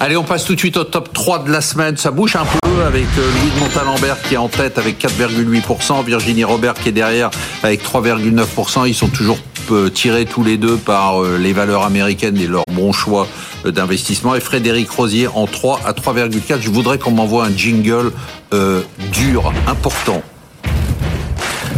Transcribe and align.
Allez, 0.00 0.16
on 0.16 0.24
passe 0.24 0.44
tout 0.44 0.54
de 0.54 0.58
suite 0.58 0.76
au 0.76 0.84
top 0.84 1.12
3 1.12 1.44
de 1.44 1.52
la 1.52 1.60
semaine. 1.60 1.96
Ça 1.96 2.10
bouge 2.10 2.34
un 2.34 2.44
peu 2.44 2.82
avec 2.84 3.06
euh, 3.16 3.30
Louis 3.40 3.50
de 3.54 3.60
Montalembert 3.60 4.20
qui 4.20 4.34
est 4.34 4.36
en 4.36 4.48
tête 4.48 4.76
avec 4.76 5.00
4,8%, 5.00 6.04
Virginie 6.04 6.42
Robert 6.42 6.74
qui 6.74 6.88
est 6.88 6.92
derrière 6.92 7.30
avec 7.62 7.82
3,9%. 7.82 8.86
Ils 8.88 8.94
sont 8.94 9.08
toujours 9.08 9.38
euh, 9.70 9.88
tirés 9.88 10.26
tous 10.26 10.42
les 10.42 10.58
deux 10.58 10.76
par 10.76 11.22
euh, 11.22 11.38
les 11.38 11.52
valeurs 11.52 11.84
américaines 11.84 12.36
et 12.36 12.48
leur 12.48 12.64
bon 12.72 12.92
choix 12.92 13.28
d'investissement. 13.64 14.34
Et 14.34 14.40
Frédéric 14.40 14.90
Rosier 14.90 15.28
en 15.28 15.46
3 15.46 15.80
à 15.86 15.92
3,4. 15.92 16.60
Je 16.60 16.70
voudrais 16.70 16.98
qu'on 16.98 17.12
m'envoie 17.12 17.46
un 17.46 17.56
jingle 17.56 18.12
dur, 19.10 19.52
important. 19.66 20.22